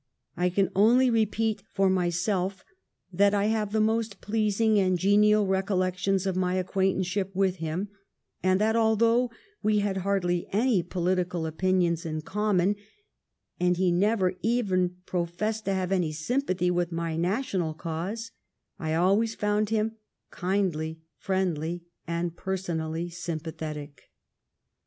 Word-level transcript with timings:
I 0.35 0.49
can 0.49 0.71
only 0.75 1.11
repeat 1.11 1.61
for 1.71 1.87
myself 1.87 2.65
that 3.13 3.35
I 3.35 3.45
have 3.53 3.71
the 3.71 3.79
most 3.79 4.19
pleasing 4.19 4.79
and 4.79 4.97
genial 4.97 5.45
recollections 5.45 6.25
of 6.25 6.35
my 6.35 6.55
acquaint 6.55 6.97
anceship 6.97 7.35
with 7.35 7.57
him, 7.57 7.87
and 8.41 8.59
that 8.59 8.75
although 8.75 9.29
we 9.61 9.77
had 9.77 9.97
hardly 9.97 10.47
any 10.51 10.81
political 10.81 11.45
opinions 11.45 12.03
in 12.03 12.21
common, 12.23 12.77
and 13.59 13.77
he 13.77 13.91
never 13.91 14.33
even 14.41 14.95
professed 15.05 15.65
to 15.65 15.73
have 15.75 15.91
any 15.91 16.11
sympathy 16.11 16.71
with 16.71 16.91
my 16.91 17.15
national 17.15 17.75
cause, 17.75 18.31
I 18.79 18.95
always 18.95 19.35
found 19.35 19.69
him 19.69 19.97
kindly, 20.31 20.97
friendly, 21.19 21.83
and 22.07 22.35
personally 22.35 23.09
sympathetic. 23.11 24.01